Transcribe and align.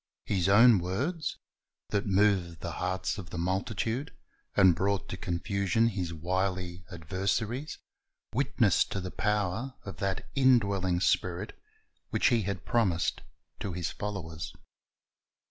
His 0.25 0.49
own 0.49 0.79
words, 0.79 1.37
that 1.89 2.07
moved 2.07 2.61
the 2.61 2.71
hearts 2.71 3.19
of 3.19 3.29
the 3.29 3.37
multitude, 3.37 4.11
and 4.57 4.73
brought 4.73 5.07
to 5.09 5.15
confusion 5.15 5.89
His 5.89 6.11
wily 6.11 6.83
adversaries, 6.91 7.77
witnessed 8.33 8.91
to 8.93 8.99
the 8.99 9.11
power 9.11 9.75
of 9.85 9.97
that 9.97 10.27
indwelling 10.33 11.01
Spirit 11.01 11.53
which 12.09 12.29
He 12.29 12.41
had 12.41 12.65
promised 12.65 13.21
to 13.59 13.73
His 13.73 13.91
followers. 13.91 14.51